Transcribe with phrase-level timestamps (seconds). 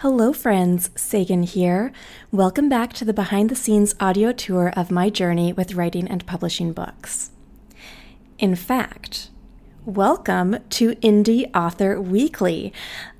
[0.00, 0.88] Hello, friends.
[0.96, 1.92] Sagan here.
[2.32, 6.24] Welcome back to the behind the scenes audio tour of my journey with writing and
[6.24, 7.32] publishing books.
[8.38, 9.28] In fact,
[9.86, 12.70] Welcome to Indie Author Weekly.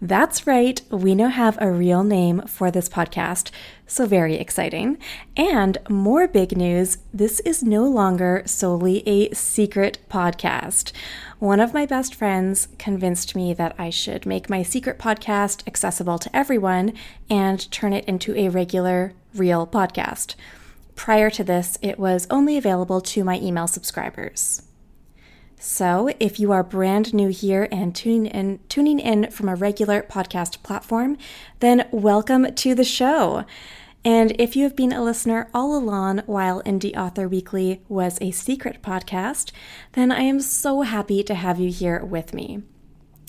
[0.02, 3.50] That's right, we now have a real name for this podcast,
[3.86, 4.98] so very exciting.
[5.38, 10.92] And more big news this is no longer solely a secret podcast.
[11.38, 16.18] One of my best friends convinced me that I should make my secret podcast accessible
[16.18, 16.92] to everyone
[17.30, 20.34] and turn it into a regular, real podcast.
[20.94, 24.60] Prior to this, it was only available to my email subscribers.
[25.62, 30.00] So, if you are brand new here and tuning in, tuning in from a regular
[30.00, 31.18] podcast platform,
[31.58, 33.44] then welcome to the show.
[34.02, 38.30] And if you have been a listener all along while Indie Author Weekly was a
[38.30, 39.52] secret podcast,
[39.92, 42.62] then I am so happy to have you here with me.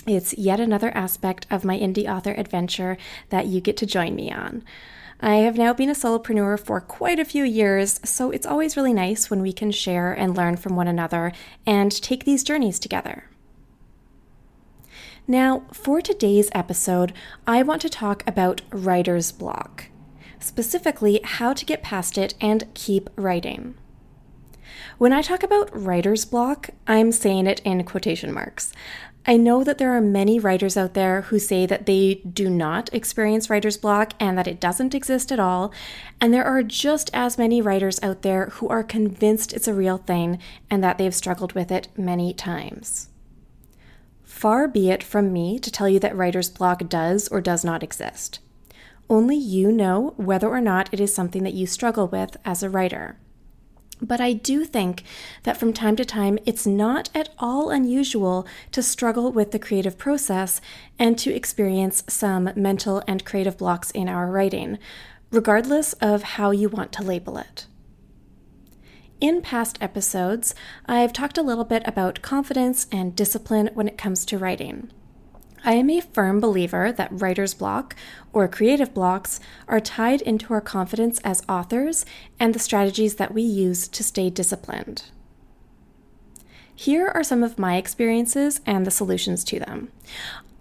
[0.07, 2.95] It's yet another aspect of my indie author adventure
[3.27, 4.63] that you get to join me on.
[5.23, 8.93] I have now been a solopreneur for quite a few years, so it's always really
[8.93, 11.31] nice when we can share and learn from one another
[11.63, 13.25] and take these journeys together.
[15.27, 17.13] Now, for today's episode,
[17.45, 19.89] I want to talk about writer's block,
[20.39, 23.75] specifically how to get past it and keep writing.
[24.97, 28.73] When I talk about writer's block, I'm saying it in quotation marks.
[29.25, 32.91] I know that there are many writers out there who say that they do not
[32.91, 35.71] experience writer's block and that it doesn't exist at all.
[36.19, 39.97] And there are just as many writers out there who are convinced it's a real
[39.97, 40.39] thing
[40.71, 43.09] and that they've struggled with it many times.
[44.23, 47.83] Far be it from me to tell you that writer's block does or does not
[47.83, 48.39] exist.
[49.07, 52.69] Only you know whether or not it is something that you struggle with as a
[52.69, 53.17] writer.
[54.01, 55.03] But I do think
[55.43, 59.97] that from time to time, it's not at all unusual to struggle with the creative
[59.97, 60.59] process
[60.97, 64.79] and to experience some mental and creative blocks in our writing,
[65.29, 67.67] regardless of how you want to label it.
[69.19, 70.55] In past episodes,
[70.87, 74.89] I've talked a little bit about confidence and discipline when it comes to writing.
[75.63, 77.95] I am a firm believer that writer's block
[78.33, 82.05] or creative blocks are tied into our confidence as authors
[82.39, 85.03] and the strategies that we use to stay disciplined.
[86.73, 89.91] Here are some of my experiences and the solutions to them.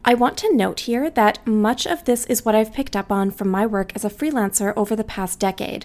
[0.03, 3.31] I want to note here that much of this is what I've picked up on
[3.31, 5.85] from my work as a freelancer over the past decade.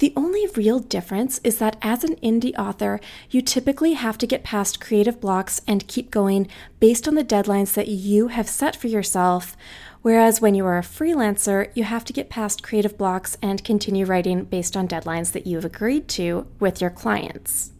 [0.00, 2.98] The only real difference is that as an indie author,
[3.30, 6.48] you typically have to get past creative blocks and keep going
[6.80, 9.56] based on the deadlines that you have set for yourself.
[10.02, 14.04] Whereas when you are a freelancer, you have to get past creative blocks and continue
[14.04, 17.70] writing based on deadlines that you've agreed to with your clients.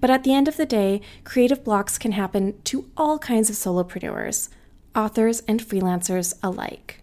[0.00, 3.56] But at the end of the day, creative blocks can happen to all kinds of
[3.56, 4.48] solopreneurs
[4.94, 7.02] authors and freelancers alike.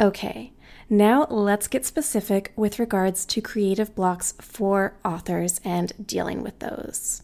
[0.00, 0.52] Okay,
[0.88, 7.22] now let's get specific with regards to creative blocks for authors and dealing with those.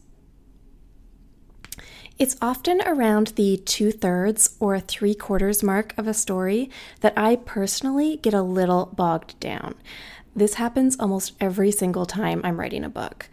[2.18, 6.68] It's often around the two thirds or three quarters mark of a story
[7.00, 9.76] that I personally get a little bogged down.
[10.34, 13.28] This happens almost every single time I'm writing a book.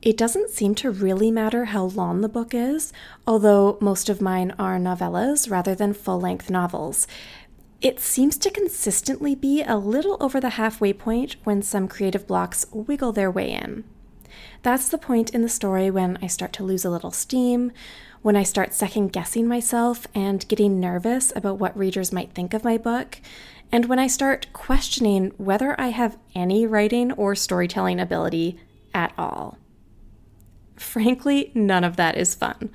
[0.00, 2.92] It doesn't seem to really matter how long the book is,
[3.26, 7.08] although most of mine are novellas rather than full length novels.
[7.80, 12.64] It seems to consistently be a little over the halfway point when some creative blocks
[12.72, 13.82] wiggle their way in.
[14.62, 17.72] That's the point in the story when I start to lose a little steam,
[18.22, 22.64] when I start second guessing myself and getting nervous about what readers might think of
[22.64, 23.20] my book,
[23.72, 28.60] and when I start questioning whether I have any writing or storytelling ability
[28.94, 29.58] at all.
[30.78, 32.70] Frankly, none of that is fun.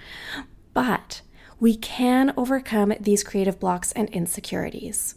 [0.73, 1.21] But
[1.59, 5.15] we can overcome these creative blocks and insecurities.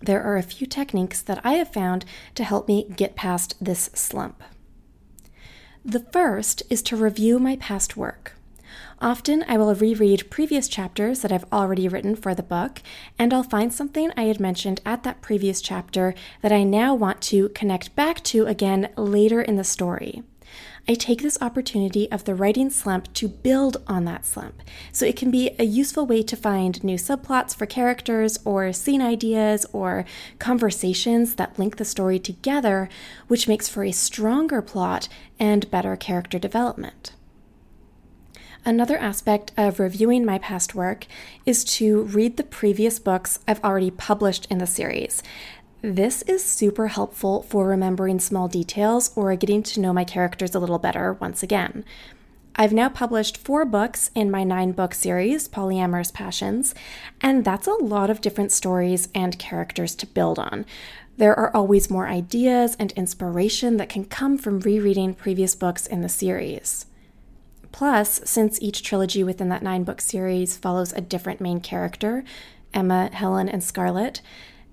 [0.00, 3.90] There are a few techniques that I have found to help me get past this
[3.94, 4.42] slump.
[5.84, 8.34] The first is to review my past work.
[9.00, 12.82] Often I will reread previous chapters that I've already written for the book,
[13.18, 17.20] and I'll find something I had mentioned at that previous chapter that I now want
[17.22, 20.24] to connect back to again later in the story.
[20.88, 24.62] I take this opportunity of the writing slump to build on that slump.
[24.90, 29.02] So it can be a useful way to find new subplots for characters or scene
[29.02, 30.06] ideas or
[30.38, 32.88] conversations that link the story together,
[33.26, 35.08] which makes for a stronger plot
[35.38, 37.12] and better character development.
[38.64, 41.06] Another aspect of reviewing my past work
[41.46, 45.22] is to read the previous books I've already published in the series.
[45.80, 50.58] This is super helpful for remembering small details or getting to know my characters a
[50.58, 51.84] little better once again.
[52.56, 56.74] I've now published four books in my nine book series, Polyamorous Passions,
[57.20, 60.66] and that's a lot of different stories and characters to build on.
[61.16, 66.00] There are always more ideas and inspiration that can come from rereading previous books in
[66.00, 66.86] the series.
[67.70, 72.24] Plus, since each trilogy within that nine book series follows a different main character
[72.74, 74.20] Emma, Helen, and Scarlet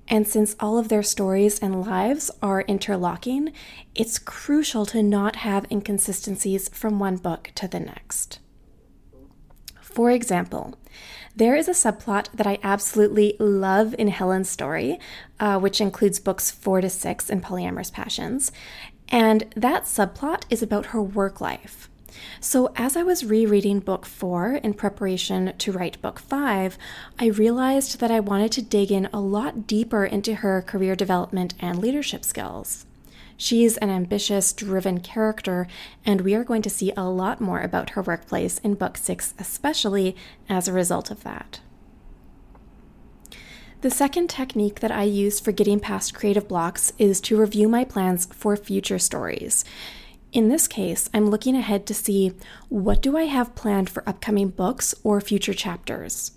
[0.07, 3.51] and since all of their stories and lives are interlocking,
[3.95, 8.39] it's crucial to not have inconsistencies from one book to the next.
[9.81, 10.77] For example,
[11.35, 14.99] there is a subplot that I absolutely love in Helen's story,
[15.39, 18.51] uh, which includes books four to six in Polyamorous Passions.
[19.09, 21.89] And that subplot is about her work life.
[22.39, 26.77] So, as I was rereading book four in preparation to write book five,
[27.19, 31.53] I realized that I wanted to dig in a lot deeper into her career development
[31.59, 32.85] and leadership skills.
[33.37, 35.67] She's an ambitious, driven character,
[36.05, 39.33] and we are going to see a lot more about her workplace in book six,
[39.37, 40.15] especially
[40.47, 41.59] as a result of that.
[43.81, 47.83] The second technique that I use for getting past creative blocks is to review my
[47.83, 49.65] plans for future stories.
[50.35, 52.33] In this case, I'm looking ahead to see
[52.67, 56.33] what do I have planned for upcoming books or future chapters?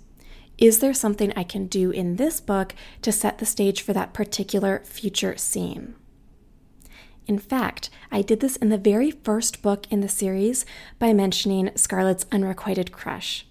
[0.56, 4.12] Is there something I can do in this book to set the stage for that
[4.12, 5.96] particular future scene?
[7.26, 10.64] In fact, I did this in the very first book in the series
[11.00, 13.48] by mentioning Scarlet's unrequited crush.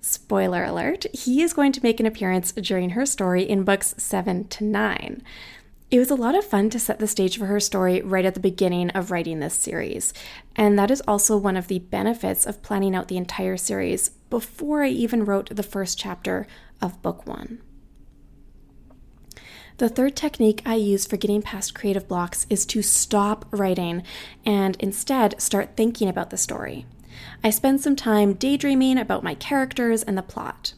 [0.00, 4.46] Spoiler alert, he is going to make an appearance during her story in books 7
[4.46, 5.22] to 9.
[5.90, 8.34] It was a lot of fun to set the stage for her story right at
[8.34, 10.12] the beginning of writing this series,
[10.54, 14.82] and that is also one of the benefits of planning out the entire series before
[14.82, 16.46] I even wrote the first chapter
[16.82, 17.62] of book one.
[19.78, 24.02] The third technique I use for getting past creative blocks is to stop writing
[24.44, 26.84] and instead start thinking about the story.
[27.42, 30.74] I spend some time daydreaming about my characters and the plot.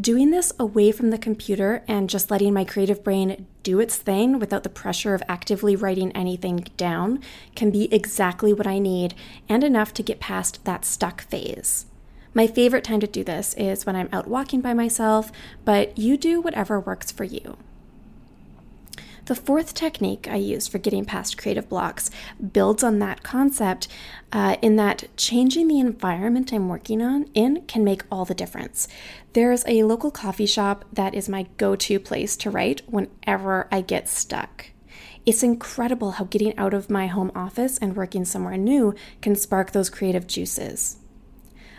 [0.00, 4.38] Doing this away from the computer and just letting my creative brain do its thing
[4.38, 7.20] without the pressure of actively writing anything down
[7.54, 9.14] can be exactly what I need
[9.48, 11.86] and enough to get past that stuck phase.
[12.32, 15.32] My favorite time to do this is when I'm out walking by myself,
[15.64, 17.58] but you do whatever works for you.
[19.30, 22.10] The fourth technique I use for getting past creative blocks
[22.52, 23.86] builds on that concept
[24.32, 28.88] uh, in that changing the environment I'm working on in can make all the difference.
[29.34, 33.82] There's a local coffee shop that is my go to place to write whenever I
[33.82, 34.72] get stuck.
[35.24, 39.70] It's incredible how getting out of my home office and working somewhere new can spark
[39.70, 40.96] those creative juices.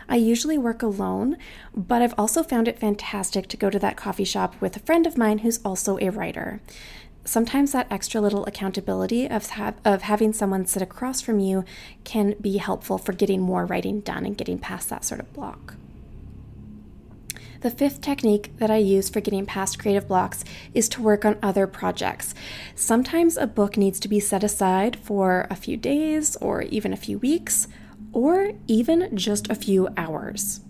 [0.08, 1.36] I usually work alone,
[1.74, 5.06] but I've also found it fantastic to go to that coffee shop with a friend
[5.06, 6.60] of mine who's also a writer
[7.24, 11.64] sometimes that extra little accountability of, ha- of having someone sit across from you
[12.04, 15.74] can be helpful for getting more writing done and getting past that sort of block.
[17.60, 21.38] The fifth technique that I use for getting past creative blocks is to work on
[21.40, 22.34] other projects.
[22.74, 26.96] Sometimes a book needs to be set aside for a few days or even a
[26.96, 27.68] few weeks
[28.12, 30.60] or even just a few hours.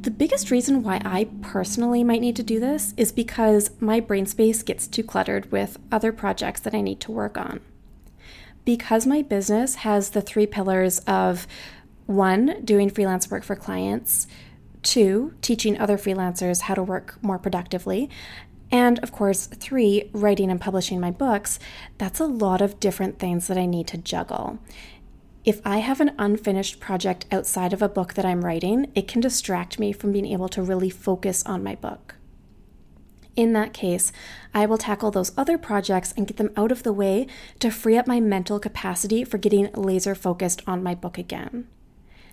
[0.00, 4.26] The biggest reason why I personally might need to do this is because my brain
[4.26, 7.60] space gets too cluttered with other projects that I need to work on.
[8.64, 11.46] Because my business has the three pillars of
[12.06, 14.26] one, doing freelance work for clients,
[14.82, 18.08] two, teaching other freelancers how to work more productively,
[18.70, 21.58] and of course, three, writing and publishing my books,
[21.98, 24.58] that's a lot of different things that I need to juggle.
[25.46, 29.20] If I have an unfinished project outside of a book that I'm writing, it can
[29.20, 32.16] distract me from being able to really focus on my book.
[33.36, 34.10] In that case,
[34.52, 37.28] I will tackle those other projects and get them out of the way
[37.60, 41.68] to free up my mental capacity for getting laser focused on my book again.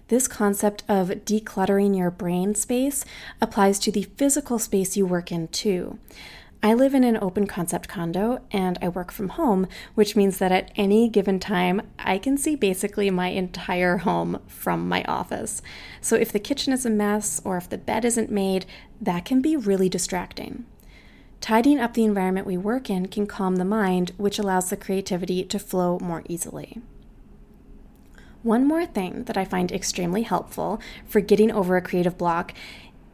[0.07, 3.05] This concept of decluttering your brain space
[3.39, 5.99] applies to the physical space you work in too.
[6.65, 10.53] I live in an open concept condo and I work from home, which means that
[10.53, 15.61] at any given time, I can see basically my entire home from my office.
[15.99, 18.65] So if the kitchen is a mess or if the bed isn't made,
[19.01, 20.65] that can be really distracting.
[21.41, 25.43] Tidying up the environment we work in can calm the mind, which allows the creativity
[25.43, 26.81] to flow more easily.
[28.43, 32.53] One more thing that I find extremely helpful for getting over a creative block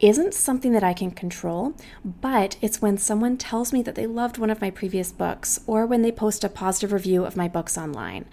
[0.00, 4.38] isn't something that I can control, but it's when someone tells me that they loved
[4.38, 7.76] one of my previous books or when they post a positive review of my books
[7.76, 8.24] online.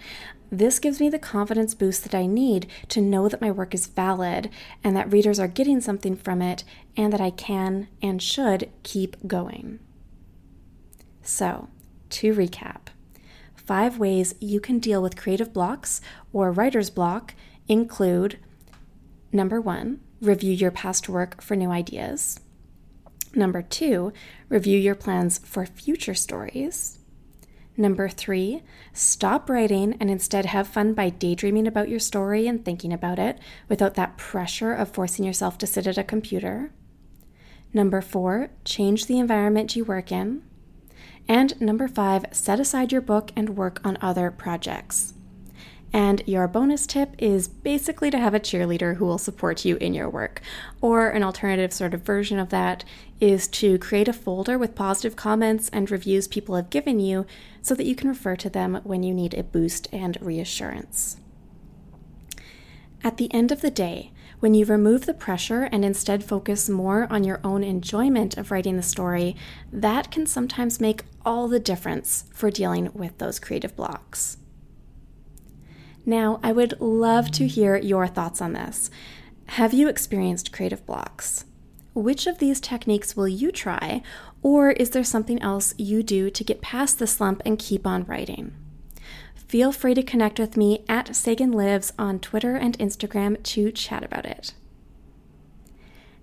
[0.50, 3.86] This gives me the confidence boost that I need to know that my work is
[3.86, 4.48] valid
[4.82, 6.64] and that readers are getting something from it
[6.96, 9.78] and that I can and should keep going.
[11.22, 11.68] So,
[12.10, 12.86] to recap,
[13.54, 16.00] five ways you can deal with creative blocks
[16.32, 17.34] or writer's block
[17.68, 18.38] include
[19.30, 22.40] Number one, review your past work for new ideas.
[23.34, 24.12] Number two,
[24.48, 26.98] review your plans for future stories.
[27.76, 32.92] Number three, stop writing and instead have fun by daydreaming about your story and thinking
[32.92, 36.72] about it without that pressure of forcing yourself to sit at a computer.
[37.72, 40.42] Number four, change the environment you work in.
[41.28, 45.14] And number five, set aside your book and work on other projects.
[45.92, 49.94] And your bonus tip is basically to have a cheerleader who will support you in
[49.94, 50.42] your work.
[50.80, 52.84] Or an alternative sort of version of that
[53.20, 57.26] is to create a folder with positive comments and reviews people have given you
[57.62, 61.16] so that you can refer to them when you need a boost and reassurance.
[63.02, 67.06] At the end of the day, when you remove the pressure and instead focus more
[67.10, 69.34] on your own enjoyment of writing the story,
[69.72, 74.36] that can sometimes make all the difference for dealing with those creative blocks.
[76.08, 78.90] Now, I would love to hear your thoughts on this.
[79.44, 81.44] Have you experienced creative blocks?
[81.92, 84.00] Which of these techniques will you try,
[84.42, 88.04] or is there something else you do to get past the slump and keep on
[88.04, 88.54] writing?
[89.34, 94.02] Feel free to connect with me at Sagan Lives on Twitter and Instagram to chat
[94.02, 94.54] about it.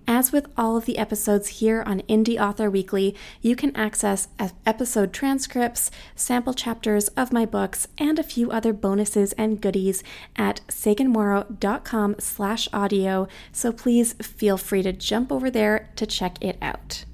[0.07, 4.27] As with all of the episodes here on Indie Author Weekly, you can access
[4.65, 10.03] episode transcripts, sample chapters of my books, and a few other bonuses and goodies
[10.35, 16.57] at saganmorrow.com slash audio, so please feel free to jump over there to check it
[16.61, 17.05] out.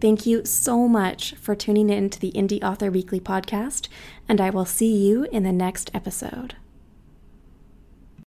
[0.00, 3.88] Thank you so much for tuning in to the Indie Author Weekly podcast,
[4.28, 6.56] and I will see you in the next episode.